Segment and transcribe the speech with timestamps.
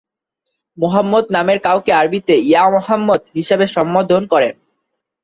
[0.77, 4.53] মোহাম্মদ নামের কাউকে আরবিতে "ইয়া মোহাম্মদ" হিসাবে সম্বোধন করেন।